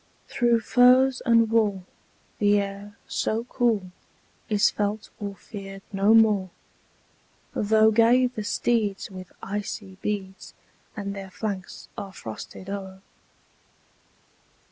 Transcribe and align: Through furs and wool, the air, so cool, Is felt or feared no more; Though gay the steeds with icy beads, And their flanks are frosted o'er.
Through 0.27 0.61
furs 0.61 1.21
and 1.27 1.51
wool, 1.51 1.85
the 2.39 2.57
air, 2.59 2.97
so 3.07 3.43
cool, 3.43 3.91
Is 4.49 4.71
felt 4.71 5.11
or 5.19 5.35
feared 5.35 5.83
no 5.93 6.15
more; 6.15 6.49
Though 7.53 7.91
gay 7.91 8.25
the 8.25 8.43
steeds 8.43 9.11
with 9.11 9.31
icy 9.43 9.99
beads, 10.01 10.55
And 10.97 11.15
their 11.15 11.29
flanks 11.29 11.87
are 11.99 12.11
frosted 12.13 12.67
o'er. 12.67 13.03